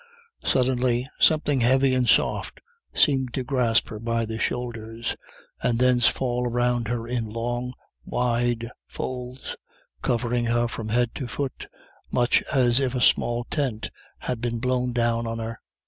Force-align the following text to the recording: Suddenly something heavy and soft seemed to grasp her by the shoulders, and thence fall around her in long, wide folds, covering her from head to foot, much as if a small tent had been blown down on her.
Suddenly 0.43 1.07
something 1.19 1.59
heavy 1.61 1.93
and 1.93 2.09
soft 2.09 2.59
seemed 2.91 3.35
to 3.35 3.43
grasp 3.43 3.89
her 3.89 3.99
by 3.99 4.25
the 4.25 4.39
shoulders, 4.39 5.15
and 5.61 5.77
thence 5.77 6.07
fall 6.07 6.47
around 6.49 6.87
her 6.87 7.07
in 7.07 7.25
long, 7.29 7.75
wide 8.03 8.71
folds, 8.87 9.55
covering 10.01 10.45
her 10.45 10.67
from 10.67 10.89
head 10.89 11.13
to 11.13 11.27
foot, 11.27 11.67
much 12.11 12.41
as 12.51 12.79
if 12.79 12.95
a 12.95 12.99
small 12.99 13.43
tent 13.51 13.91
had 14.17 14.41
been 14.41 14.57
blown 14.57 14.91
down 14.91 15.27
on 15.27 15.37
her. 15.37 15.59